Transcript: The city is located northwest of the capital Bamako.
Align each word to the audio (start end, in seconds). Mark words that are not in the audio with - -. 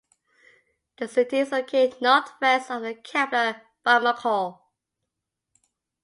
The 0.97 1.07
city 1.07 1.37
is 1.37 1.51
located 1.51 2.01
northwest 2.01 2.71
of 2.71 2.81
the 2.81 2.95
capital 2.95 3.61
Bamako. 3.85 4.59